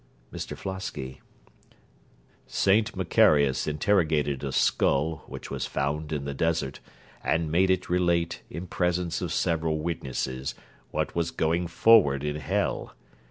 [0.33, 1.21] MR FLOSKY
[2.47, 6.79] Saint Macarius interrogated a skull, which was found in the desert,
[7.23, 10.55] and made it relate, in presence of several witnesses,
[10.89, 12.95] what was going forward in hell.